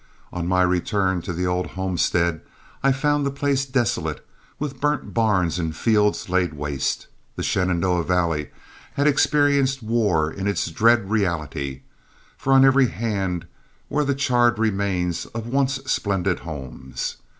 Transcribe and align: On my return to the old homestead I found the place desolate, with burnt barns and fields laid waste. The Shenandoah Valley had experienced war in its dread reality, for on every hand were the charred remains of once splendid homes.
On 0.33 0.47
my 0.47 0.63
return 0.63 1.21
to 1.21 1.31
the 1.31 1.45
old 1.45 1.67
homestead 1.77 2.41
I 2.81 2.91
found 2.91 3.23
the 3.23 3.29
place 3.29 3.65
desolate, 3.67 4.25
with 4.57 4.81
burnt 4.81 5.13
barns 5.13 5.59
and 5.59 5.75
fields 5.75 6.27
laid 6.27 6.55
waste. 6.55 7.05
The 7.35 7.43
Shenandoah 7.43 8.05
Valley 8.05 8.49
had 8.93 9.05
experienced 9.05 9.83
war 9.83 10.31
in 10.31 10.47
its 10.47 10.65
dread 10.71 11.11
reality, 11.11 11.81
for 12.35 12.51
on 12.51 12.65
every 12.65 12.87
hand 12.87 13.45
were 13.91 14.03
the 14.03 14.15
charred 14.15 14.57
remains 14.57 15.27
of 15.35 15.45
once 15.45 15.75
splendid 15.85 16.39
homes. 16.39 17.17